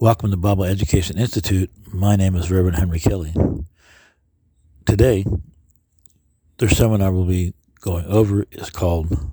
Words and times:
Welcome 0.00 0.30
to 0.30 0.36
Bible 0.36 0.62
Education 0.62 1.18
Institute. 1.18 1.72
My 1.92 2.14
name 2.14 2.36
is 2.36 2.52
Reverend 2.52 2.76
Henry 2.76 3.00
Kelly. 3.00 3.34
Today, 4.86 5.26
the 6.58 6.68
seminar 6.68 7.10
we'll 7.10 7.24
be 7.24 7.52
going 7.80 8.04
over 8.04 8.44
is 8.52 8.70
called 8.70 9.32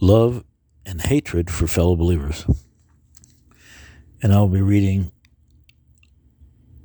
Love 0.00 0.42
and 0.84 1.00
Hatred 1.02 1.52
for 1.52 1.68
Fellow 1.68 1.94
Believers. 1.94 2.46
And 4.20 4.32
I'll 4.32 4.48
be 4.48 4.60
reading 4.60 5.12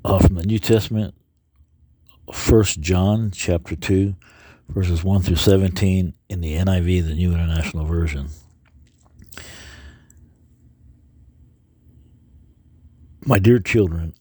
uh, 0.06 0.20
from 0.20 0.36
the 0.36 0.46
New 0.46 0.60
Testament, 0.60 1.16
1 2.26 2.64
John 2.82 3.32
chapter 3.32 3.76
2, 3.76 4.16
verses 4.70 5.04
1 5.04 5.24
through 5.24 5.38
17 5.38 6.14
in 6.30 6.42
the 6.42 6.54
NIV, 6.54 7.08
the 7.08 7.16
New 7.16 7.34
International 7.34 7.84
Version. 7.84 8.30
My 13.26 13.40
dear 13.40 13.60
children, 13.60 14.16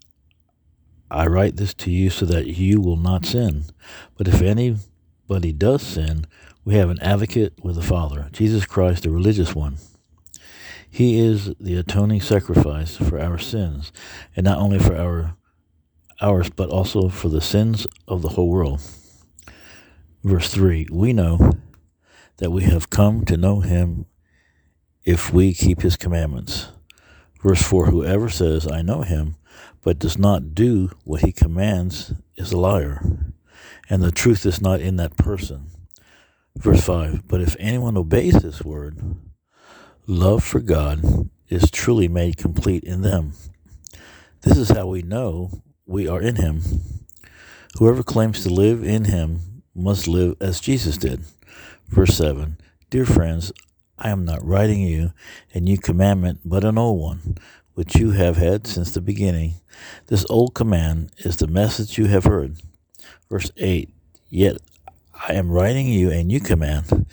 I 1.10 1.26
write 1.26 1.56
this 1.56 1.74
to 1.74 1.90
you 1.90 2.08
so 2.08 2.24
that 2.26 2.46
you 2.46 2.80
will 2.80 2.96
not 2.96 3.26
sin. 3.26 3.64
But 4.16 4.28
if 4.28 4.40
anybody 4.40 5.52
does 5.52 5.82
sin, 5.82 6.26
we 6.64 6.74
have 6.74 6.88
an 6.88 7.00
advocate 7.00 7.54
with 7.64 7.74
the 7.74 7.82
Father, 7.82 8.28
Jesus 8.30 8.64
Christ, 8.64 9.02
the 9.02 9.10
religious 9.10 9.56
one. 9.56 9.78
He 10.88 11.18
is 11.18 11.52
the 11.58 11.74
atoning 11.74 12.20
sacrifice 12.20 12.96
for 12.96 13.18
our 13.18 13.38
sins, 13.38 13.92
and 14.36 14.44
not 14.44 14.58
only 14.58 14.78
for 14.78 14.96
our 14.96 15.36
ours, 16.20 16.50
but 16.50 16.70
also 16.70 17.08
for 17.08 17.28
the 17.28 17.40
sins 17.40 17.88
of 18.06 18.22
the 18.22 18.28
whole 18.30 18.50
world. 18.50 18.80
Verse 20.22 20.48
3 20.48 20.86
We 20.92 21.12
know 21.12 21.54
that 22.36 22.52
we 22.52 22.62
have 22.64 22.88
come 22.88 23.24
to 23.24 23.36
know 23.36 23.60
him 23.60 24.06
if 25.04 25.32
we 25.32 25.54
keep 25.54 25.82
his 25.82 25.96
commandments. 25.96 26.68
Verse 27.42 27.62
4 27.62 27.86
Whoever 27.86 28.28
says, 28.28 28.70
I 28.70 28.82
know 28.82 29.02
him, 29.02 29.36
but 29.82 29.98
does 29.98 30.16
not 30.16 30.54
do 30.54 30.90
what 31.04 31.22
he 31.22 31.32
commands 31.32 32.14
is 32.36 32.52
a 32.52 32.58
liar, 32.58 33.02
and 33.90 34.02
the 34.02 34.12
truth 34.12 34.46
is 34.46 34.60
not 34.60 34.80
in 34.80 34.96
that 34.96 35.16
person. 35.16 35.66
Verse 36.56 36.82
5 36.84 37.26
But 37.26 37.40
if 37.40 37.56
anyone 37.58 37.96
obeys 37.96 38.42
his 38.42 38.62
word, 38.62 39.00
love 40.06 40.44
for 40.44 40.60
God 40.60 41.28
is 41.48 41.70
truly 41.70 42.08
made 42.08 42.36
complete 42.36 42.84
in 42.84 43.02
them. 43.02 43.32
This 44.42 44.56
is 44.56 44.70
how 44.70 44.86
we 44.86 45.02
know 45.02 45.62
we 45.84 46.06
are 46.06 46.20
in 46.20 46.36
him. 46.36 46.62
Whoever 47.78 48.02
claims 48.02 48.42
to 48.42 48.50
live 48.50 48.84
in 48.84 49.06
him 49.06 49.62
must 49.74 50.06
live 50.06 50.36
as 50.40 50.60
Jesus 50.60 50.96
did. 50.96 51.24
Verse 51.88 52.14
7 52.16 52.58
Dear 52.90 53.06
friends, 53.06 53.52
I 54.04 54.10
am 54.10 54.24
not 54.24 54.44
writing 54.44 54.80
you 54.80 55.12
a 55.54 55.60
new 55.60 55.78
commandment, 55.78 56.40
but 56.44 56.64
an 56.64 56.76
old 56.76 57.00
one, 57.00 57.38
which 57.74 57.94
you 57.94 58.10
have 58.10 58.36
had 58.36 58.66
since 58.66 58.90
the 58.90 59.00
beginning. 59.00 59.54
This 60.08 60.26
old 60.28 60.54
command 60.54 61.12
is 61.18 61.36
the 61.36 61.46
message 61.46 61.98
you 61.98 62.06
have 62.06 62.24
heard. 62.24 62.56
Verse 63.30 63.52
8 63.56 63.88
Yet 64.28 64.56
I 65.28 65.34
am 65.34 65.52
writing 65.52 65.86
you 65.86 66.10
a 66.10 66.24
new 66.24 66.40
command. 66.40 67.06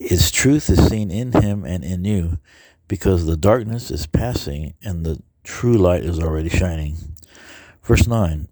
Its 0.00 0.32
truth 0.32 0.68
is 0.68 0.88
seen 0.88 1.12
in 1.12 1.30
him 1.30 1.64
and 1.64 1.84
in 1.84 2.04
you, 2.04 2.38
because 2.88 3.26
the 3.26 3.36
darkness 3.36 3.92
is 3.92 4.06
passing 4.06 4.74
and 4.82 5.06
the 5.06 5.22
true 5.44 5.78
light 5.78 6.02
is 6.02 6.18
already 6.18 6.48
shining. 6.48 6.96
Verse 7.84 8.08
9 8.08 8.48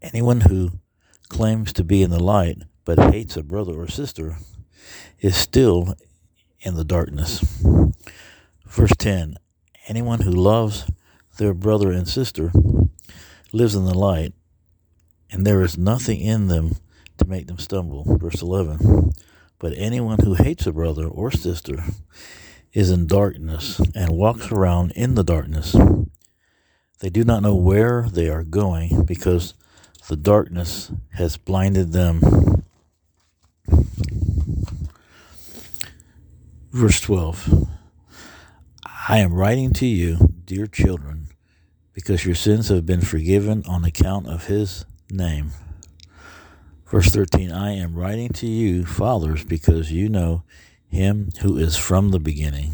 Anyone 0.00 0.40
who 0.40 0.70
claims 1.28 1.74
to 1.74 1.84
be 1.84 2.02
in 2.02 2.08
the 2.08 2.22
light 2.22 2.62
but 2.86 3.12
hates 3.12 3.36
a 3.36 3.42
brother 3.42 3.74
or 3.74 3.86
sister 3.86 4.38
is 5.20 5.36
still 5.36 5.94
in 6.60 6.74
the 6.74 6.84
darkness. 6.84 7.40
Verse 8.66 8.92
10 8.96 9.36
Anyone 9.86 10.20
who 10.20 10.30
loves 10.30 10.90
their 11.38 11.54
brother 11.54 11.92
and 11.92 12.06
sister 12.06 12.52
lives 13.52 13.74
in 13.74 13.84
the 13.84 13.96
light, 13.96 14.34
and 15.30 15.46
there 15.46 15.62
is 15.62 15.78
nothing 15.78 16.20
in 16.20 16.48
them 16.48 16.76
to 17.16 17.26
make 17.26 17.46
them 17.46 17.58
stumble. 17.58 18.16
Verse 18.18 18.42
11 18.42 19.12
But 19.58 19.72
anyone 19.76 20.18
who 20.22 20.34
hates 20.34 20.66
a 20.66 20.72
brother 20.72 21.06
or 21.06 21.30
sister 21.30 21.84
is 22.72 22.90
in 22.90 23.06
darkness 23.06 23.80
and 23.94 24.10
walks 24.10 24.52
around 24.52 24.92
in 24.92 25.14
the 25.14 25.24
darkness. 25.24 25.74
They 27.00 27.10
do 27.10 27.24
not 27.24 27.42
know 27.42 27.54
where 27.54 28.08
they 28.10 28.28
are 28.28 28.44
going 28.44 29.04
because 29.04 29.54
the 30.08 30.16
darkness 30.16 30.90
has 31.12 31.36
blinded 31.36 31.92
them. 31.92 32.57
Verse 36.70 37.00
12 37.00 37.66
I 39.08 39.18
am 39.20 39.32
writing 39.32 39.72
to 39.72 39.86
you, 39.86 40.34
dear 40.44 40.66
children, 40.66 41.28
because 41.94 42.26
your 42.26 42.34
sins 42.34 42.68
have 42.68 42.84
been 42.84 43.00
forgiven 43.00 43.64
on 43.66 43.84
account 43.84 44.26
of 44.26 44.48
his 44.48 44.84
name. 45.10 45.52
Verse 46.86 47.06
13 47.06 47.50
I 47.50 47.72
am 47.72 47.94
writing 47.94 48.28
to 48.34 48.46
you, 48.46 48.84
fathers, 48.84 49.44
because 49.44 49.90
you 49.90 50.10
know 50.10 50.42
him 50.86 51.30
who 51.40 51.56
is 51.56 51.78
from 51.78 52.10
the 52.10 52.20
beginning. 52.20 52.72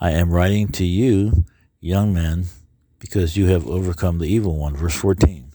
I 0.00 0.12
am 0.12 0.30
writing 0.30 0.68
to 0.68 0.86
you, 0.86 1.44
young 1.80 2.14
men, 2.14 2.46
because 2.98 3.36
you 3.36 3.48
have 3.48 3.66
overcome 3.66 4.20
the 4.20 4.26
evil 4.26 4.56
one. 4.58 4.74
Verse 4.74 4.96
14 4.96 5.52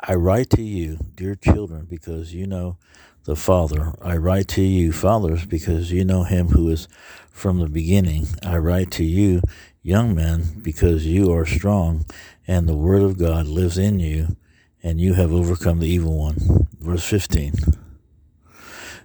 I 0.00 0.14
write 0.16 0.50
to 0.50 0.62
you, 0.62 0.98
dear 1.14 1.36
children, 1.36 1.86
because 1.88 2.34
you 2.34 2.48
know 2.48 2.78
the 3.24 3.36
Father. 3.36 3.94
I 4.02 4.16
write 4.16 4.48
to 4.48 4.62
you, 4.62 4.92
fathers, 4.92 5.46
because 5.46 5.90
you 5.90 6.04
know 6.04 6.24
him 6.24 6.48
who 6.48 6.68
is 6.68 6.88
from 7.30 7.58
the 7.58 7.68
beginning. 7.68 8.26
I 8.42 8.58
write 8.58 8.90
to 8.92 9.04
you, 9.04 9.40
young 9.82 10.14
men, 10.14 10.60
because 10.62 11.06
you 11.06 11.32
are 11.32 11.46
strong, 11.46 12.06
and 12.46 12.68
the 12.68 12.76
word 12.76 13.02
of 13.02 13.18
God 13.18 13.46
lives 13.46 13.78
in 13.78 13.98
you, 13.98 14.36
and 14.82 15.00
you 15.00 15.14
have 15.14 15.32
overcome 15.32 15.80
the 15.80 15.88
evil 15.88 16.18
one. 16.18 16.68
Verse 16.80 17.04
15. 17.04 17.54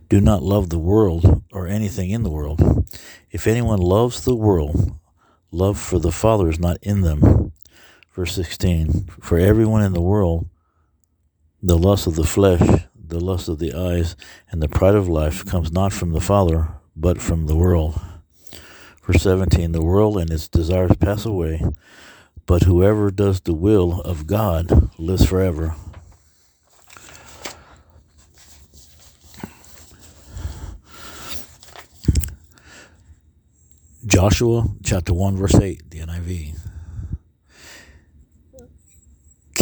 Do 0.10 0.20
not 0.20 0.44
love 0.44 0.70
the 0.70 0.80
world 0.80 1.44
or 1.52 1.68
anything 1.68 2.10
in 2.10 2.24
the 2.24 2.32
world. 2.32 2.88
If 3.32 3.48
anyone 3.48 3.80
loves 3.80 4.26
the 4.26 4.36
world, 4.36 4.98
love 5.52 5.80
for 5.80 6.00
the 6.00 6.12
Father 6.12 6.50
is 6.50 6.60
not 6.60 6.78
in 6.82 7.02
them. 7.02 7.54
Verse 8.14 8.34
16. 8.34 9.06
For 9.22 9.38
everyone 9.40 9.84
in 9.84 9.94
the 9.94 10.02
world, 10.02 10.48
the 11.62 11.78
lust 11.78 12.08
of 12.08 12.16
the 12.16 12.26
flesh, 12.26 12.88
the 13.10 13.20
lust 13.20 13.50
of 13.50 13.60
the 13.60 13.74
eyes, 13.74 14.16
and 14.50 14.62
the 14.62 14.70
pride 14.70 14.96
of 14.96 15.08
life 15.08 15.46
comes 15.46 15.72
not 15.72 15.92
from 15.92 16.12
the 16.12 16.22
Father, 16.22 16.70
but 16.96 17.22
from 17.22 17.48
the 17.48 17.56
world. 17.56 18.00
Verse 19.04 19.24
17 19.24 19.72
The 19.72 19.84
world 19.84 20.18
and 20.18 20.30
its 20.32 20.48
desires 20.48 20.96
pass 21.00 21.26
away, 21.26 21.64
but 22.46 22.64
whoever 22.64 23.12
does 23.12 23.42
the 23.42 23.54
will 23.54 24.02
of 24.02 24.28
God 24.28 24.92
lives 25.00 25.26
forever. 25.26 25.76
Joshua 34.06 34.68
chapter 34.84 35.14
1, 35.14 35.38
verse 35.38 35.56
8, 35.56 35.90
the 35.90 36.00
NIV. 36.00 36.69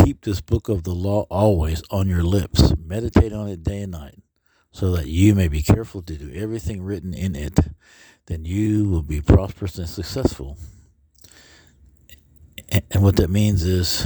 Keep 0.08 0.24
this 0.24 0.40
book 0.40 0.70
of 0.70 0.84
the 0.84 0.94
law 0.94 1.24
always 1.30 1.84
on 1.92 2.08
your 2.08 2.24
lips. 2.24 2.74
Meditate 2.82 3.34
on 3.34 3.50
it 3.50 3.62
day 3.62 3.82
and 3.82 3.92
night, 3.92 4.18
so 4.72 4.92
that 4.92 5.08
you 5.08 5.36
may 5.36 5.50
be 5.50 5.62
careful 5.62 6.02
to 6.02 6.16
do 6.16 6.32
everything 6.34 6.82
written 6.82 7.14
in 7.14 7.36
it. 7.36 7.60
Then 8.28 8.46
you 8.46 8.88
will 8.88 9.02
be 9.02 9.20
prosperous 9.20 9.78
and 9.78 9.90
successful. 9.90 10.58
And 12.70 13.04
what 13.04 13.18
that 13.18 13.30
means 13.30 13.66
is 13.66 14.06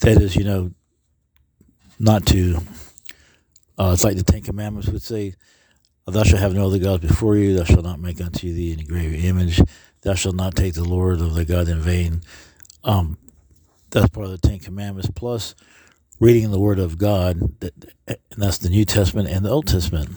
that 0.00 0.20
is, 0.20 0.36
you 0.36 0.44
know, 0.44 0.72
not 1.98 2.26
to, 2.26 2.58
uh, 3.78 3.92
it's 3.94 4.04
like 4.04 4.18
the 4.18 4.24
Ten 4.24 4.42
Commandments 4.42 4.90
would 4.90 5.00
say, 5.00 5.36
Thou 6.06 6.22
shalt 6.22 6.42
have 6.42 6.52
no 6.52 6.66
other 6.66 6.78
gods 6.78 7.06
before 7.06 7.36
you, 7.36 7.56
thou 7.56 7.64
shalt 7.64 7.84
not 7.84 7.98
make 7.98 8.20
unto 8.20 8.52
thee 8.52 8.74
any 8.74 8.84
graven 8.84 9.14
image, 9.14 9.62
thou 10.02 10.12
shalt 10.12 10.36
not 10.36 10.54
take 10.54 10.74
the 10.74 10.84
Lord 10.84 11.22
of 11.22 11.34
thy 11.34 11.44
God 11.44 11.70
in 11.70 11.80
vain. 11.80 12.20
Um, 12.84 13.16
that's 13.92 14.08
part 14.10 14.26
of 14.26 14.32
the 14.32 14.38
Ten 14.48 14.58
Commandments. 14.58 15.10
Plus, 15.14 15.54
reading 16.18 16.50
the 16.50 16.58
Word 16.58 16.80
of 16.80 16.98
God, 16.98 17.60
that, 17.60 17.72
and 18.08 18.18
that's 18.36 18.58
the 18.58 18.68
New 18.68 18.84
Testament 18.84 19.28
and 19.28 19.44
the 19.44 19.50
Old 19.50 19.68
Testament, 19.68 20.10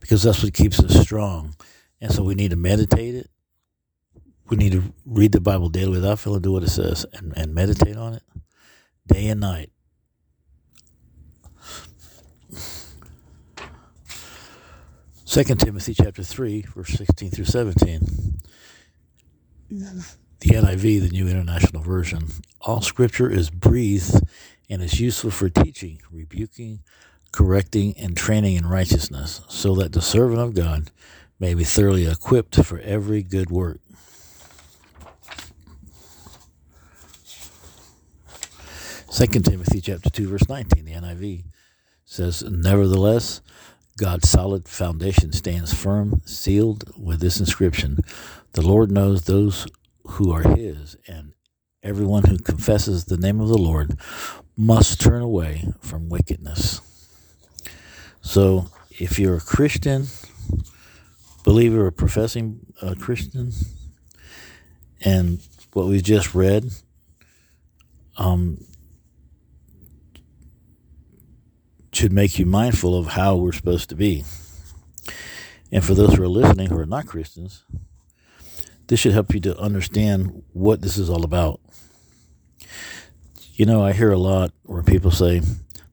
because 0.00 0.22
that's 0.22 0.42
what 0.42 0.54
keeps 0.54 0.82
us 0.82 0.98
strong. 1.00 1.54
And 2.00 2.12
so 2.12 2.22
we 2.22 2.34
need 2.34 2.50
to 2.50 2.56
meditate 2.56 3.14
it. 3.14 3.30
We 4.48 4.56
need 4.56 4.72
to 4.72 4.94
read 5.04 5.32
the 5.32 5.40
Bible 5.40 5.68
daily 5.68 5.92
without 5.92 6.18
failing, 6.18 6.40
do 6.40 6.52
what 6.52 6.62
it 6.62 6.70
says, 6.70 7.04
and, 7.12 7.36
and 7.36 7.54
meditate 7.54 7.96
on 7.96 8.14
it 8.14 8.22
day 9.06 9.26
and 9.26 9.40
night. 9.40 9.70
Second 15.24 15.60
Timothy 15.60 15.92
chapter 15.92 16.22
three, 16.22 16.62
verse 16.74 16.88
sixteen 16.88 17.30
through 17.30 17.44
seventeen 17.44 18.40
the 20.40 20.50
NIV, 20.50 21.00
the 21.00 21.08
New 21.10 21.28
International 21.28 21.82
Version. 21.82 22.28
All 22.60 22.80
scripture 22.82 23.30
is 23.30 23.50
breathed 23.50 24.22
and 24.70 24.82
is 24.82 25.00
useful 25.00 25.30
for 25.30 25.48
teaching, 25.48 26.00
rebuking, 26.10 26.80
correcting, 27.32 27.94
and 27.98 28.16
training 28.16 28.56
in 28.56 28.66
righteousness, 28.66 29.40
so 29.48 29.74
that 29.76 29.92
the 29.92 30.02
servant 30.02 30.40
of 30.40 30.54
God 30.54 30.90
may 31.40 31.54
be 31.54 31.64
thoroughly 31.64 32.06
equipped 32.06 32.56
for 32.64 32.78
every 32.80 33.22
good 33.22 33.50
work. 33.50 33.80
Second 39.10 39.44
Timothy 39.44 39.80
chapter 39.80 40.10
two 40.10 40.28
verse 40.28 40.48
nineteen, 40.48 40.84
the 40.84 40.92
NIV 40.92 41.44
says, 42.04 42.42
Nevertheless, 42.42 43.40
God's 43.98 44.28
solid 44.28 44.68
foundation 44.68 45.32
stands 45.32 45.74
firm, 45.74 46.22
sealed 46.24 46.84
with 46.96 47.20
this 47.20 47.40
inscription 47.40 47.98
The 48.52 48.62
Lord 48.62 48.90
knows 48.90 49.22
those 49.24 49.66
who 50.08 50.32
are 50.32 50.42
his, 50.42 50.96
and 51.06 51.32
everyone 51.82 52.24
who 52.24 52.38
confesses 52.38 53.04
the 53.04 53.16
name 53.16 53.40
of 53.40 53.48
the 53.48 53.58
Lord 53.58 53.98
must 54.56 55.00
turn 55.00 55.22
away 55.22 55.72
from 55.80 56.08
wickedness. 56.08 56.80
So, 58.20 58.70
if 58.90 59.18
you're 59.18 59.36
a 59.36 59.40
Christian, 59.40 60.06
believer, 61.44 61.86
or 61.86 61.90
professing 61.90 62.60
uh, 62.82 62.94
Christian, 62.98 63.52
and 65.04 65.40
what 65.72 65.86
we 65.86 66.00
just 66.00 66.34
read, 66.34 66.70
um, 68.16 68.64
should 71.92 72.12
make 72.12 72.38
you 72.38 72.46
mindful 72.46 72.98
of 72.98 73.08
how 73.08 73.36
we're 73.36 73.52
supposed 73.52 73.88
to 73.88 73.94
be. 73.94 74.24
And 75.70 75.84
for 75.84 75.94
those 75.94 76.14
who 76.14 76.22
are 76.22 76.28
listening 76.28 76.68
who 76.68 76.78
are 76.78 76.86
not 76.86 77.06
Christians, 77.06 77.64
this 78.88 78.98
should 79.00 79.12
help 79.12 79.32
you 79.32 79.40
to 79.40 79.58
understand 79.58 80.42
what 80.52 80.80
this 80.80 80.98
is 80.98 81.08
all 81.08 81.24
about. 81.24 81.60
You 83.54 83.66
know, 83.66 83.84
I 83.84 83.92
hear 83.92 84.12
a 84.12 84.18
lot 84.18 84.52
where 84.64 84.82
people 84.82 85.10
say, 85.10 85.42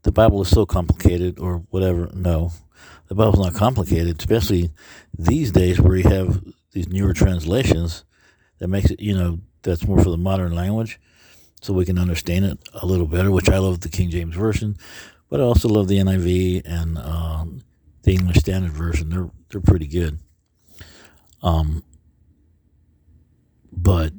the 0.03 0.11
Bible 0.11 0.41
is 0.41 0.49
so 0.49 0.65
complicated 0.65 1.39
or 1.39 1.57
whatever. 1.69 2.09
No, 2.13 2.51
the 3.07 3.15
Bible's 3.15 3.43
not 3.43 3.53
complicated, 3.53 4.19
especially 4.19 4.71
these 5.17 5.51
days 5.51 5.79
where 5.79 5.95
you 5.95 6.09
have 6.09 6.43
these 6.71 6.87
newer 6.87 7.13
translations 7.13 8.03
that 8.59 8.67
makes 8.67 8.91
it, 8.91 8.99
you 8.99 9.15
know, 9.15 9.39
that's 9.61 9.87
more 9.87 10.01
for 10.01 10.11
the 10.11 10.17
modern 10.17 10.53
language 10.53 10.99
so 11.61 11.73
we 11.73 11.85
can 11.85 11.97
understand 11.97 12.45
it 12.45 12.59
a 12.73 12.85
little 12.85 13.07
better, 13.07 13.31
which 13.31 13.49
I 13.49 13.57
love 13.57 13.81
the 13.81 13.89
King 13.89 14.09
James 14.09 14.35
Version. 14.35 14.77
But 15.29 15.39
I 15.39 15.43
also 15.43 15.67
love 15.67 15.87
the 15.87 15.97
NIV 15.97 16.61
and 16.65 16.97
um, 16.99 17.63
the 18.03 18.13
English 18.13 18.37
Standard 18.37 18.71
Version. 18.71 19.09
They're 19.09 19.31
they're 19.49 19.61
pretty 19.61 19.87
good. 19.87 20.19
Um, 21.41 21.83
but 23.85 24.11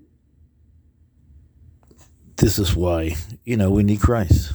this 2.36 2.56
is 2.58 2.76
why 2.76 3.16
you 3.44 3.56
know 3.56 3.70
we 3.70 3.82
need 3.82 4.00
Christ. 4.00 4.54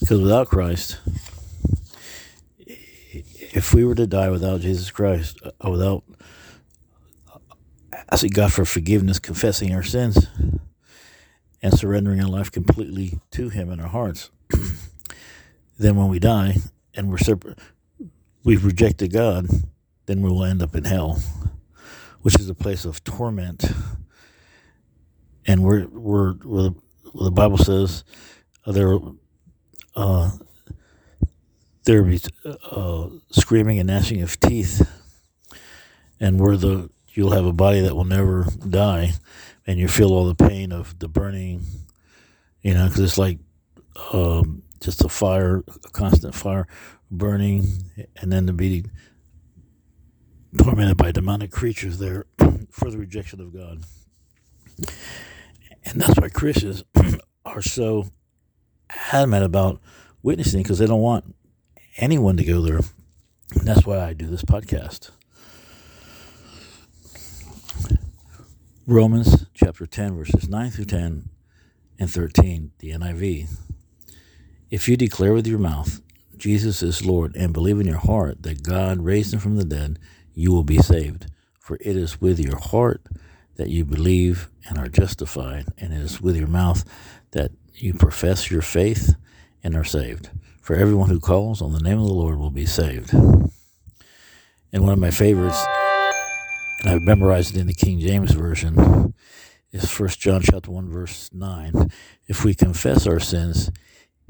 Because 0.00 0.22
without 0.22 0.48
Christ, 0.48 0.98
if 2.66 3.74
we 3.74 3.84
were 3.84 3.94
to 3.94 4.06
die 4.06 4.30
without 4.30 4.62
Jesus 4.62 4.90
Christ, 4.90 5.38
uh, 5.44 5.70
without 5.70 6.04
asking 8.10 8.30
God 8.30 8.52
for 8.52 8.64
forgiveness, 8.64 9.18
confessing 9.18 9.74
our 9.74 9.82
sins, 9.82 10.26
and 11.60 11.78
surrendering 11.78 12.22
our 12.22 12.28
life 12.28 12.50
completely 12.50 13.18
to 13.32 13.50
Him 13.50 13.70
in 13.70 13.78
our 13.78 13.88
hearts 13.88 14.30
then 15.78 15.96
when 15.96 16.08
we 16.08 16.18
die 16.18 16.56
and 16.94 17.10
we're 17.10 17.18
separate, 17.18 17.58
we've 18.42 18.64
rejected 18.64 19.12
God, 19.12 19.46
then 20.06 20.22
we 20.22 20.30
will 20.30 20.44
end 20.44 20.62
up 20.62 20.74
in 20.74 20.84
hell, 20.84 21.20
which 22.22 22.38
is 22.38 22.48
a 22.48 22.54
place 22.54 22.84
of 22.84 23.02
torment. 23.04 23.64
And 25.46 25.62
we're, 25.62 25.86
we're, 25.86 26.34
we're 26.44 26.70
the 27.14 27.30
Bible 27.30 27.58
says 27.58 28.04
uh, 28.66 28.72
there, 28.72 28.98
uh, 29.96 30.30
there 31.84 32.02
be 32.02 32.20
uh, 32.44 33.08
screaming 33.30 33.78
and 33.78 33.86
gnashing 33.86 34.20
of 34.22 34.38
teeth, 34.40 34.86
and 36.20 36.38
where 36.38 36.56
the 36.56 36.90
you'll 37.08 37.32
have 37.32 37.46
a 37.46 37.52
body 37.52 37.80
that 37.80 37.96
will 37.96 38.04
never 38.04 38.46
die, 38.68 39.12
and 39.66 39.78
you 39.78 39.88
feel 39.88 40.12
all 40.12 40.26
the 40.26 40.34
pain 40.34 40.70
of 40.70 40.98
the 40.98 41.08
burning, 41.08 41.64
you 42.60 42.74
know, 42.74 42.86
because 42.86 43.00
it's 43.00 43.18
like 43.18 43.38
um, 44.12 44.62
just 44.80 45.02
a 45.02 45.08
fire, 45.08 45.64
a 45.84 45.88
constant 45.90 46.34
fire 46.34 46.68
burning, 47.10 47.66
and 48.16 48.30
then 48.30 48.46
to 48.46 48.52
be 48.52 48.84
tormented 50.56 50.96
by 50.96 51.12
demonic 51.12 51.50
creatures 51.50 51.98
there 51.98 52.26
for 52.70 52.90
the 52.90 52.98
rejection 52.98 53.40
of 53.40 53.52
God. 53.52 53.82
And 55.84 56.00
that's 56.00 56.18
why 56.18 56.28
Christians 56.28 56.84
are 57.44 57.62
so 57.62 58.06
adamant 59.12 59.44
about 59.44 59.80
witnessing 60.22 60.62
because 60.62 60.78
they 60.78 60.86
don't 60.86 61.00
want 61.00 61.34
anyone 61.96 62.36
to 62.36 62.44
go 62.44 62.60
there. 62.62 62.80
And 63.54 63.66
that's 63.66 63.86
why 63.86 63.98
I 63.98 64.12
do 64.12 64.26
this 64.26 64.42
podcast. 64.42 65.10
Romans 68.86 69.46
chapter 69.52 69.86
10, 69.86 70.16
verses 70.16 70.48
9 70.48 70.70
through 70.70 70.86
10 70.86 71.28
and 71.98 72.10
13, 72.10 72.72
the 72.78 72.90
NIV. 72.90 73.48
If 74.70 74.88
you 74.88 74.96
declare 74.96 75.34
with 75.34 75.46
your 75.46 75.58
mouth 75.58 76.00
Jesus 76.38 76.82
is 76.82 77.04
Lord 77.04 77.34
and 77.34 77.52
believe 77.52 77.80
in 77.80 77.86
your 77.86 77.98
heart 77.98 78.44
that 78.44 78.62
God 78.62 79.00
raised 79.00 79.34
him 79.34 79.40
from 79.40 79.56
the 79.56 79.64
dead, 79.64 79.98
you 80.38 80.52
will 80.52 80.64
be 80.64 80.78
saved. 80.78 81.26
For 81.58 81.76
it 81.80 81.96
is 81.96 82.20
with 82.20 82.38
your 82.38 82.58
heart 82.58 83.02
that 83.56 83.70
you 83.70 83.84
believe 83.84 84.48
and 84.68 84.78
are 84.78 84.86
justified, 84.86 85.66
and 85.76 85.92
it 85.92 86.00
is 86.00 86.20
with 86.20 86.36
your 86.36 86.46
mouth 86.46 86.84
that 87.32 87.50
you 87.74 87.92
profess 87.92 88.48
your 88.48 88.62
faith 88.62 89.14
and 89.64 89.74
are 89.74 89.84
saved. 89.84 90.30
For 90.62 90.76
everyone 90.76 91.10
who 91.10 91.18
calls 91.18 91.60
on 91.60 91.72
the 91.72 91.80
name 91.80 91.98
of 91.98 92.06
the 92.06 92.14
Lord 92.14 92.38
will 92.38 92.52
be 92.52 92.66
saved. 92.66 93.12
And 93.12 94.84
one 94.84 94.92
of 94.92 94.98
my 95.00 95.10
favorites, 95.10 95.60
and 96.80 96.90
I've 96.90 97.02
memorized 97.02 97.56
it 97.56 97.60
in 97.60 97.66
the 97.66 97.74
King 97.74 97.98
James 97.98 98.30
Version, 98.30 99.14
is 99.72 99.90
First 99.90 100.20
John 100.20 100.42
chapter 100.42 100.70
1, 100.70 100.88
verse 100.88 101.30
9. 101.32 101.90
If 102.28 102.44
we 102.44 102.54
confess 102.54 103.08
our 103.08 103.18
sins, 103.18 103.72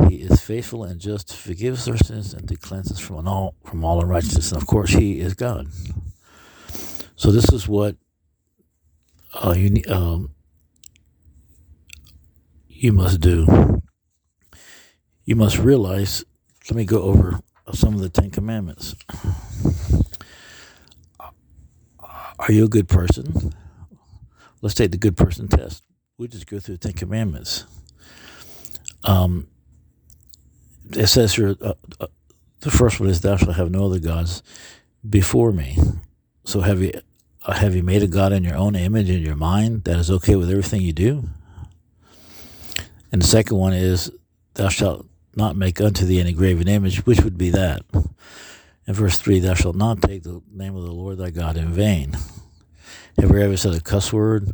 he 0.06 0.16
is 0.16 0.40
faithful 0.40 0.84
and 0.84 1.00
just 1.00 1.28
to 1.30 1.36
forgive 1.36 1.74
us 1.74 1.88
our 1.88 1.96
sins 1.96 2.32
and 2.32 2.46
to 2.48 2.56
cleanse 2.56 2.92
us 2.92 3.00
from 3.00 3.26
all 3.26 3.56
from 3.64 3.84
all 3.84 4.00
unrighteousness. 4.00 4.52
And 4.52 4.60
of 4.62 4.66
course, 4.68 4.90
He 4.90 5.18
is 5.18 5.34
God. 5.34 5.68
So 7.16 7.32
this 7.32 7.52
is 7.52 7.66
what 7.66 7.96
uh, 9.34 9.54
you 9.56 9.82
um, 9.88 10.30
you 12.68 12.92
must 12.92 13.20
do. 13.20 13.80
You 15.24 15.36
must 15.36 15.58
realize. 15.58 16.24
Let 16.70 16.76
me 16.76 16.84
go 16.84 17.02
over 17.02 17.40
some 17.72 17.94
of 17.94 18.00
the 18.00 18.08
Ten 18.08 18.30
Commandments. 18.30 18.94
Are 22.38 22.52
you 22.52 22.64
a 22.64 22.68
good 22.68 22.88
person? 22.88 23.52
Let's 24.62 24.74
take 24.74 24.92
the 24.92 24.98
good 24.98 25.16
person 25.16 25.48
test. 25.48 25.82
We 26.18 26.28
just 26.28 26.46
go 26.46 26.60
through 26.60 26.76
the 26.76 26.88
Ten 26.88 26.92
Commandments. 26.94 27.66
Um, 29.04 29.48
it 30.92 31.06
says 31.08 31.34
here, 31.34 31.56
uh, 31.60 31.74
uh, 32.00 32.06
the 32.60 32.70
first 32.70 33.00
one 33.00 33.08
is, 33.08 33.20
"Thou 33.20 33.36
shalt 33.36 33.56
have 33.56 33.70
no 33.70 33.86
other 33.86 33.98
gods 33.98 34.42
before 35.08 35.52
me." 35.52 35.78
So 36.44 36.60
have 36.60 36.80
you 36.80 36.92
uh, 37.44 37.52
have 37.52 37.74
you 37.74 37.82
made 37.82 38.02
a 38.02 38.08
god 38.08 38.32
in 38.32 38.44
your 38.44 38.56
own 38.56 38.74
image 38.74 39.10
in 39.10 39.22
your 39.22 39.36
mind 39.36 39.84
that 39.84 39.98
is 39.98 40.10
okay 40.10 40.36
with 40.36 40.50
everything 40.50 40.82
you 40.82 40.92
do? 40.92 41.28
And 43.12 43.22
the 43.22 43.26
second 43.26 43.56
one 43.56 43.72
is, 43.72 44.10
"Thou 44.54 44.68
shalt 44.68 45.06
not 45.36 45.56
make 45.56 45.80
unto 45.80 46.04
thee 46.04 46.20
any 46.20 46.32
graven 46.32 46.68
image," 46.68 47.06
which 47.06 47.20
would 47.20 47.38
be 47.38 47.50
that. 47.50 47.82
In 48.86 48.94
verse 48.94 49.18
three, 49.18 49.40
"Thou 49.40 49.54
shalt 49.54 49.76
not 49.76 50.02
take 50.02 50.22
the 50.22 50.40
name 50.52 50.74
of 50.74 50.84
the 50.84 50.92
Lord 50.92 51.18
thy 51.18 51.30
God 51.30 51.56
in 51.56 51.72
vain." 51.72 52.16
Have 53.18 53.30
you 53.30 53.38
ever 53.38 53.56
said 53.56 53.74
a 53.74 53.80
cuss 53.80 54.12
word? 54.12 54.52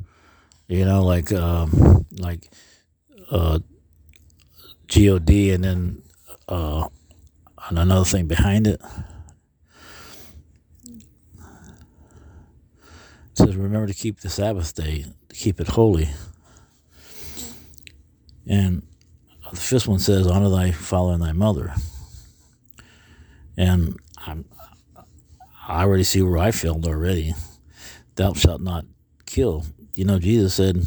You 0.69 0.85
know, 0.87 1.05
like 1.05 1.31
um, 1.33 2.07
like 2.19 2.51
uh, 3.31 3.59
God, 4.89 5.31
and 5.31 5.65
then 5.65 6.03
uh, 6.49 6.89
and 7.69 7.79
another 7.79 8.05
thing 8.05 8.27
behind 8.27 8.67
it. 8.67 8.81
It 13.31 13.39
says, 13.39 13.57
Remember 13.57 13.87
to 13.87 13.95
keep 13.95 14.21
the 14.21 14.29
Sabbath 14.29 14.75
day, 14.75 15.07
to 15.29 15.35
keep 15.37 15.61
it 15.61 15.69
holy. 15.69 16.09
And 18.47 18.87
the 19.51 19.57
fifth 19.57 19.89
one 19.89 19.99
says, 19.99 20.27
Honor 20.27 20.51
thy 20.51 20.71
father 20.71 21.15
and 21.15 21.23
thy 21.23 21.33
mother. 21.33 21.75
And 23.57 23.99
I'm, 24.27 24.45
I 25.67 25.85
already 25.85 26.05
see 26.05 26.23
where 26.23 26.39
I 26.39 26.51
failed 26.51 26.87
already. 26.87 27.35
Thou 28.17 28.35
shalt 28.35 28.61
not 28.61 28.85
kill. 29.27 29.65
You 29.95 30.05
know, 30.05 30.19
Jesus 30.19 30.55
said, 30.55 30.87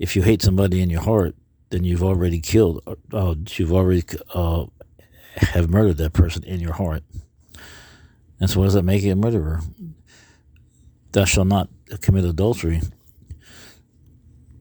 if 0.00 0.16
you 0.16 0.22
hate 0.22 0.40
somebody 0.42 0.80
in 0.80 0.88
your 0.88 1.02
heart, 1.02 1.34
then 1.70 1.84
you've 1.84 2.02
already 2.02 2.40
killed, 2.40 2.82
uh, 3.12 3.34
you've 3.56 3.72
already 3.72 4.04
uh, 4.34 4.66
have 5.36 5.70
murdered 5.70 5.96
that 5.98 6.12
person 6.12 6.44
in 6.44 6.60
your 6.60 6.72
heart. 6.74 7.02
And 8.40 8.50
so, 8.50 8.58
what 8.58 8.66
does 8.66 8.74
that 8.74 8.84
make 8.84 9.02
you 9.02 9.12
a 9.12 9.16
murderer? 9.16 9.60
Thou 11.12 11.24
shalt 11.24 11.48
not 11.48 11.68
commit 12.00 12.24
adultery. 12.24 12.80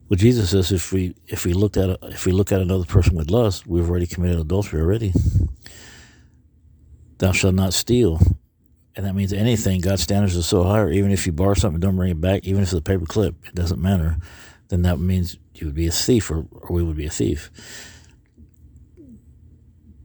Well, 0.10 0.18
Jesus 0.18 0.50
says 0.52 0.72
if 0.72 0.92
we 0.92 1.16
if 1.28 1.46
we 1.46 1.54
looked 1.54 1.78
at 1.78 1.90
a, 1.90 2.00
if 2.04 2.26
we 2.26 2.32
look 2.32 2.52
at 2.52 2.62
another 2.62 2.86
person 2.86 3.16
with 3.16 3.30
lust, 3.30 3.68
we've 3.68 3.90
already 3.90 4.08
committed 4.08 4.40
adultery 4.40 4.82
already. 4.82 5.14
Thou 7.20 7.32
shalt 7.32 7.56
not 7.56 7.74
steal. 7.74 8.20
and 8.96 9.06
that 9.06 9.16
means 9.16 9.32
anything, 9.32 9.80
God's 9.82 10.04
standards 10.04 10.38
are 10.38 10.42
so 10.44 10.64
high, 10.64 10.90
even 10.90 11.12
if 11.12 11.26
you 11.26 11.32
borrow 11.32 11.54
something, 11.54 11.80
don't 11.80 11.96
bring 11.96 12.12
it 12.12 12.20
back, 12.22 12.44
even 12.44 12.64
if 12.64 12.70
it's 12.70 12.74
a 12.74 12.82
paper 12.82 13.06
clip, 13.06 13.36
it 13.48 13.56
doesn't 13.56 13.82
matter, 13.82 14.18
then 14.70 14.84
that 14.84 15.00
means 15.00 15.38
you 15.56 15.68
would 15.68 15.76
be 15.76 15.88
a 15.88 15.92
thief 15.92 16.32
or, 16.32 16.46
or 16.52 16.70
we 16.76 16.84
would 16.84 16.96
be 16.96 17.06
a 17.06 17.12
thief. 17.12 17.52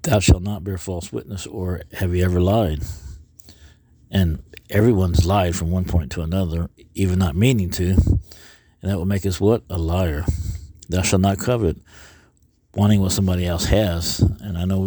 Thou 0.03 0.19
shalt 0.19 0.43
not 0.43 0.65
bear 0.65 0.77
false 0.77 1.13
witness, 1.13 1.47
or 1.47 1.83
have 1.93 2.15
you 2.15 2.25
ever 2.25 2.41
lied? 2.41 2.83
And 4.11 4.43
everyone's 4.69 5.25
lied 5.25 5.57
from 5.57 5.71
one 5.71 5.85
point 5.85 6.13
to 6.13 6.23
another, 6.23 6.69
even 6.95 7.19
not 7.19 7.37
meaning 7.37 7.71
to, 7.71 7.91
and 7.91 8.91
that 8.91 8.99
will 8.99 9.07
make 9.07 9.25
us 9.25 9.41
what? 9.41 9.63
A 9.71 9.79
liar. 9.79 10.27
Thou 10.89 11.03
shalt 11.03 11.23
not 11.23 11.39
covet, 11.39 11.79
wanting 12.75 13.01
what 13.01 13.13
somebody 13.13 13.47
else 13.47 13.65
has. 13.67 14.21
And 14.21 14.59
I 14.59 14.67
know, 14.67 14.81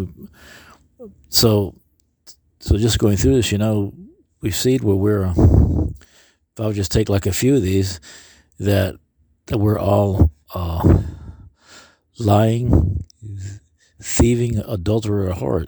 we, 0.99 1.07
so, 1.29 1.75
so 2.59 2.77
just 2.77 2.99
going 2.99 3.17
through 3.17 3.35
this, 3.35 3.51
you 3.51 3.57
know, 3.57 3.93
we 4.41 4.51
see 4.51 4.77
where 4.77 4.95
we're, 4.95 5.25
if 5.25 6.59
I 6.59 6.67
would 6.67 6.75
just 6.75 6.91
take 6.91 7.09
like 7.09 7.25
a 7.25 7.33
few 7.33 7.55
of 7.55 7.63
these, 7.63 7.99
that, 8.59 8.99
that 9.47 9.57
we're 9.57 9.79
all, 9.79 10.31
uh, 10.53 11.03
lying, 12.19 13.03
thieving, 14.01 14.59
adulterer 14.59 15.29
at 15.29 15.37
heart. 15.37 15.67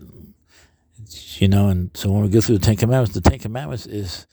You 1.37 1.47
know, 1.47 1.69
and 1.69 1.89
so 1.95 2.11
when 2.11 2.23
we 2.23 2.29
go 2.29 2.41
through 2.41 2.57
the 2.57 2.65
Ten 2.65 2.75
Commandments, 2.75 3.13
the 3.13 3.21
Ten 3.21 3.39
Commandments 3.39 3.85
is, 3.85 4.27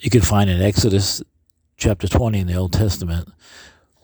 you 0.00 0.10
can 0.10 0.22
find 0.22 0.48
in 0.48 0.60
Exodus 0.62 1.22
chapter 1.76 2.08
20 2.08 2.40
in 2.40 2.46
the 2.46 2.54
Old 2.54 2.72
Testament, 2.72 3.28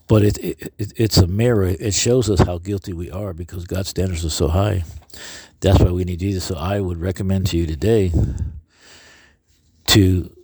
but 0.06 0.22
it, 0.22 0.38
it, 0.38 0.72
it, 0.78 0.92
it's 0.96 1.16
a 1.16 1.26
mirror. 1.26 1.64
It 1.64 1.94
shows 1.94 2.28
us 2.28 2.40
how 2.40 2.58
guilty 2.58 2.92
we 2.92 3.10
are 3.10 3.32
because 3.32 3.64
God's 3.64 3.88
standards 3.88 4.24
are 4.24 4.30
so 4.30 4.48
high. 4.48 4.84
That's 5.60 5.78
why 5.78 5.90
we 5.90 6.04
need 6.04 6.20
Jesus. 6.20 6.44
So 6.44 6.56
I 6.56 6.80
would 6.80 7.00
recommend 7.00 7.46
to 7.48 7.56
you 7.56 7.66
today 7.66 8.12
to 9.86 10.36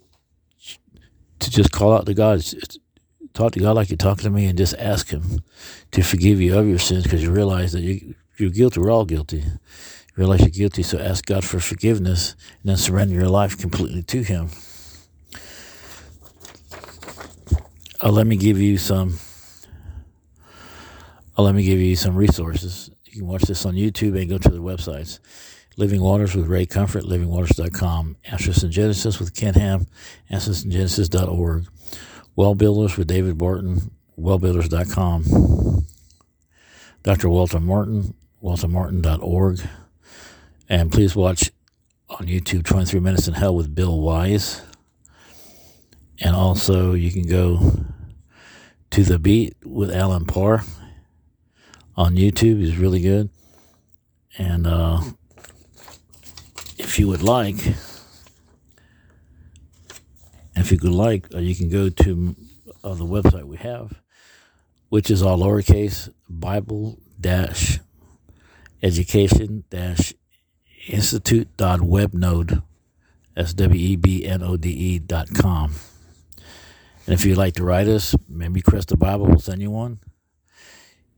to 1.40 1.50
just 1.50 1.70
call 1.70 1.92
out 1.92 2.06
to 2.06 2.14
God, 2.14 2.44
talk 3.38 3.52
to 3.52 3.60
God 3.60 3.76
like 3.76 3.88
you're 3.88 3.96
talking 3.96 4.24
to 4.24 4.30
me, 4.30 4.46
and 4.46 4.58
just 4.58 4.74
ask 4.78 5.10
Him 5.10 5.42
to 5.92 6.02
forgive 6.02 6.40
you 6.40 6.58
of 6.58 6.68
your 6.68 6.78
sins 6.78 7.04
because 7.04 7.22
you 7.22 7.30
realize 7.30 7.72
that 7.72 7.80
you, 7.80 8.14
you're 8.36 8.50
guilty. 8.50 8.80
We're 8.80 8.90
all 8.90 9.04
guilty. 9.04 9.38
You 9.38 10.14
realize 10.16 10.40
you're 10.40 10.50
guilty, 10.50 10.82
so 10.82 10.98
ask 10.98 11.24
God 11.24 11.44
for 11.44 11.60
forgiveness 11.60 12.34
and 12.62 12.70
then 12.70 12.76
surrender 12.76 13.14
your 13.14 13.28
life 13.28 13.56
completely 13.56 14.02
to 14.02 14.22
Him. 14.22 14.50
Uh, 18.02 18.10
let 18.10 18.26
me 18.26 18.36
give 18.36 18.58
you 18.58 18.78
some 18.78 19.18
uh, 21.36 21.42
let 21.42 21.54
me 21.54 21.62
give 21.62 21.78
you 21.78 21.94
some 21.94 22.16
resources. 22.16 22.90
You 23.04 23.20
can 23.20 23.28
watch 23.28 23.42
this 23.42 23.64
on 23.64 23.74
YouTube 23.74 24.20
and 24.20 24.28
go 24.28 24.38
to 24.38 24.48
the 24.48 24.58
websites. 24.58 25.20
Living 25.76 26.00
Waters 26.00 26.34
with 26.34 26.46
Ray 26.46 26.66
Comfort, 26.66 27.04
livingwaters.com. 27.04 28.16
Answers 28.24 28.64
in 28.64 28.72
Genesis 28.72 29.20
with 29.20 29.32
Ken 29.32 29.54
Ham, 29.54 29.86
answersingenesis.org. 30.28 31.66
WallBuilders 32.38 32.96
with 32.96 33.08
David 33.08 33.36
Barton, 33.36 33.90
wallbuilders.com. 34.16 35.84
Dr. 37.02 37.28
Walter 37.28 37.58
Martin, 37.58 38.14
waltermartin.org. 38.40 39.60
And 40.68 40.92
please 40.92 41.16
watch 41.16 41.50
on 42.08 42.28
YouTube 42.28 42.64
23 42.64 43.00
Minutes 43.00 43.26
in 43.26 43.34
Hell 43.34 43.56
with 43.56 43.74
Bill 43.74 44.00
Wiese. 44.00 44.62
And 46.20 46.36
also, 46.36 46.94
you 46.94 47.10
can 47.10 47.22
go 47.22 47.84
to 48.90 49.02
The 49.02 49.18
Beat 49.18 49.56
with 49.64 49.90
Allen 49.90 50.24
Parr 50.24 50.62
on 51.96 52.14
YouTube 52.14 52.62
is 52.62 52.78
really 52.78 53.00
good. 53.00 53.30
And 54.38 54.64
uh, 54.64 55.00
if 56.78 57.00
you 57.00 57.08
would 57.08 57.22
like, 57.22 57.56
if 60.60 60.72
you 60.72 60.78
could 60.78 60.92
like, 60.92 61.26
uh, 61.34 61.38
you 61.38 61.54
can 61.54 61.68
go 61.68 61.88
to 61.88 62.36
uh, 62.82 62.94
the 62.94 63.04
website 63.04 63.44
we 63.44 63.56
have, 63.58 64.00
which 64.88 65.10
is 65.10 65.22
all 65.22 65.38
lowercase 65.38 66.12
Bible 66.28 66.98
dash 67.20 67.80
education 68.82 69.64
dash 69.70 70.14
institute 70.88 71.48
dot 71.56 71.80
webnode. 71.80 72.62
That's 73.34 73.54
W 73.54 73.80
E 73.80 73.96
B 73.96 74.24
N 74.24 74.42
O 74.42 74.56
D 74.56 74.70
E 74.70 74.98
dot 74.98 75.28
com. 75.34 75.74
And 77.06 77.14
if 77.14 77.24
you'd 77.24 77.38
like 77.38 77.54
to 77.54 77.64
write 77.64 77.88
us, 77.88 78.14
maybe 78.28 78.60
Crest 78.60 78.88
the 78.88 78.96
Bible 78.96 79.26
will 79.26 79.40
send 79.40 79.62
you 79.62 79.70
one. 79.70 80.00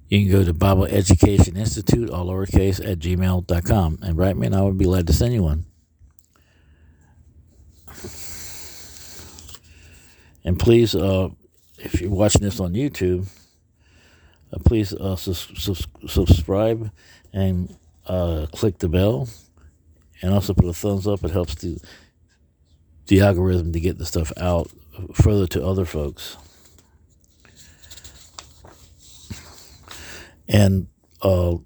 You 0.09 0.25
can 0.25 0.33
go 0.33 0.45
to 0.45 0.53
Bible 0.53 0.87
Education 0.87 1.57
Institute, 1.57 2.11
all 2.11 2.27
lowercase, 2.27 2.81
at 2.85 2.99
gmail.com 2.99 3.99
and 4.03 4.17
write 4.19 4.37
me, 4.37 4.47
and 4.47 4.57
I 4.57 4.63
would 4.63 4.77
be 4.77 4.85
glad 4.85 5.07
to 5.07 5.13
send 5.13 5.35
you 5.35 5.45
one. 5.45 5.67
And 10.45 10.59
please, 10.59 10.95
uh, 10.95 11.29
if 11.79 12.01
you're 12.01 12.11
watching 12.11 12.43
this 12.43 12.61
on 12.61 12.73
YouTube, 12.73 13.29
uh, 14.53 14.59
please 14.65 14.93
uh, 14.93 15.17
su- 15.17 15.35
su- 15.35 15.75
subscribe 16.07 16.91
and 17.33 17.77
uh, 18.07 18.47
click 18.53 18.79
the 18.79 18.89
bell, 18.89 19.29
and 20.23 20.33
also 20.33 20.55
put 20.55 20.67
a 20.67 20.73
thumbs 20.73 21.07
up. 21.07 21.25
It 21.25 21.31
helps 21.31 21.55
the 21.57 21.79
the 23.07 23.21
algorithm 23.21 23.73
to 23.73 23.81
get 23.81 23.99
the 23.99 24.07
stuff 24.07 24.33
out 24.37 24.71
further 25.15 25.47
to 25.49 25.65
other 25.65 25.85
folks. 25.85 26.37
And 30.49 30.89
uh, 31.23 31.57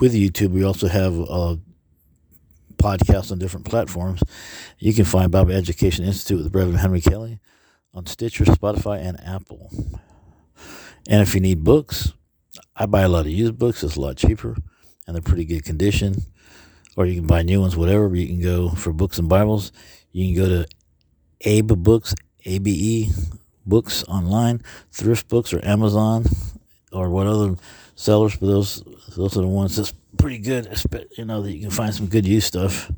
with 0.00 0.14
YouTube, 0.14 0.50
we 0.50 0.64
also 0.64 0.88
have 0.88 1.14
uh, 1.18 1.56
podcasts 2.76 3.30
on 3.30 3.38
different 3.38 3.66
platforms. 3.66 4.22
You 4.78 4.92
can 4.92 5.04
find 5.04 5.30
Bible 5.30 5.52
Education 5.52 6.04
Institute 6.04 6.42
with 6.42 6.54
Reverend 6.54 6.80
Henry 6.80 7.00
Kelly 7.00 7.40
on 7.94 8.06
Stitcher, 8.06 8.44
Spotify, 8.44 9.04
and 9.04 9.18
Apple. 9.24 9.70
And 11.08 11.22
if 11.22 11.34
you 11.34 11.40
need 11.40 11.64
books, 11.64 12.12
I 12.74 12.86
buy 12.86 13.02
a 13.02 13.08
lot 13.08 13.26
of 13.26 13.32
used 13.32 13.58
books. 13.58 13.82
It's 13.82 13.96
a 13.96 14.00
lot 14.00 14.16
cheaper, 14.16 14.56
and 15.06 15.14
they're 15.14 15.22
pretty 15.22 15.44
good 15.44 15.64
condition. 15.64 16.22
Or 16.96 17.06
you 17.06 17.16
can 17.16 17.26
buy 17.26 17.42
new 17.42 17.60
ones, 17.60 17.76
whatever. 17.76 18.14
You 18.14 18.26
can 18.26 18.40
go 18.40 18.70
for 18.70 18.92
books 18.92 19.18
and 19.18 19.28
Bibles. 19.28 19.70
You 20.12 20.34
can 20.34 20.42
go 20.42 20.48
to 20.48 20.68
Abe 21.42 21.68
Books, 21.68 22.14
ABE 22.44 23.10
Books 23.66 24.04
online, 24.04 24.62
Thrift 24.90 25.28
Books, 25.28 25.52
or 25.52 25.64
Amazon, 25.64 26.24
or 26.92 27.10
what 27.10 27.26
other 27.26 27.56
sellers, 27.94 28.36
but 28.36 28.46
those 28.46 28.82
those 29.16 29.36
are 29.36 29.42
the 29.42 29.46
ones 29.46 29.76
that's 29.76 29.92
pretty 30.18 30.38
good. 30.38 30.68
You 31.16 31.24
know 31.24 31.42
that 31.42 31.52
you 31.52 31.60
can 31.60 31.70
find 31.70 31.94
some 31.94 32.06
good 32.06 32.26
used 32.26 32.46
stuff. 32.46 32.90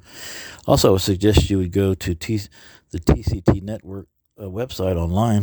Also, 0.67 0.89
I 0.89 0.93
would 0.93 1.01
suggest 1.01 1.51
you 1.51 1.59
would 1.59 1.73
go 1.73 1.95
to 1.95 2.15
T, 2.15 2.41
the 2.91 3.01
TCT 3.01 3.63
Network 3.63 4.07
uh, 4.39 4.45
website 4.45 4.97
online, 4.97 5.43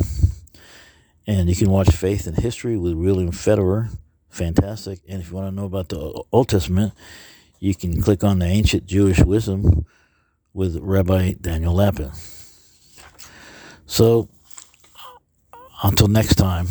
and 1.27 1.49
you 1.49 1.55
can 1.55 1.69
watch 1.69 1.89
Faith 1.89 2.27
and 2.27 2.37
History 2.37 2.77
with 2.77 2.93
William 2.93 3.31
Federer. 3.31 3.89
Fantastic. 4.29 4.99
And 5.07 5.21
if 5.21 5.29
you 5.29 5.35
want 5.35 5.47
to 5.47 5.55
know 5.55 5.65
about 5.65 5.89
the 5.89 6.23
Old 6.31 6.49
Testament, 6.49 6.93
you 7.59 7.75
can 7.75 8.01
click 8.01 8.23
on 8.23 8.39
the 8.39 8.45
Ancient 8.45 8.85
Jewish 8.85 9.19
Wisdom 9.19 9.85
with 10.53 10.77
Rabbi 10.81 11.33
Daniel 11.39 11.73
Lapin. 11.73 12.11
So, 13.85 14.29
until 15.83 16.07
next 16.07 16.35
time. 16.35 16.67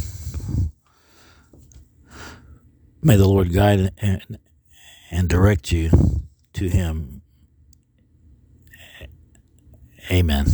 May 3.02 3.16
the 3.16 3.28
Lord 3.28 3.52
guide 3.52 3.92
and, 3.98 4.38
and 5.10 5.28
direct 5.28 5.70
you 5.70 5.90
to 6.54 6.68
Him. 6.70 7.20
Amen. 10.10 10.46